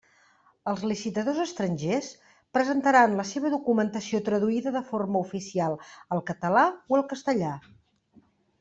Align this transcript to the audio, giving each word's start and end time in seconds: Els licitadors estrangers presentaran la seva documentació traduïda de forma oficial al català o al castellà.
Els 0.69 0.79
licitadors 0.91 1.41
estrangers 1.43 2.07
presentaran 2.59 3.13
la 3.19 3.27
seva 3.33 3.53
documentació 3.57 4.23
traduïda 4.31 4.75
de 4.79 4.83
forma 4.89 5.23
oficial 5.29 5.79
al 6.17 6.27
català 6.33 6.65
o 6.73 6.99
al 7.01 7.09
castellà. 7.15 7.55